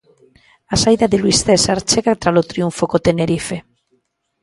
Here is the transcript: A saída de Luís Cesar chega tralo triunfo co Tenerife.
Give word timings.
A 0.73 0.75
saída 0.83 1.05
de 1.09 1.17
Luís 1.21 1.39
Cesar 1.45 1.79
chega 1.89 2.19
tralo 2.21 2.47
triunfo 2.51 2.83
co 2.89 3.03
Tenerife. 3.07 3.57